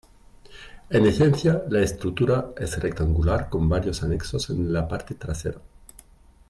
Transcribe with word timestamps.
En 0.89 1.05
esencia, 1.05 1.63
la 1.69 1.81
estructura 1.81 2.53
es 2.57 2.75
rectangular, 2.81 3.49
con 3.49 3.69
varios 3.69 4.01
anexos 4.01 4.49
en 4.49 4.73
la 4.73 4.87
parte 4.87 5.13
trasera. 5.13 5.61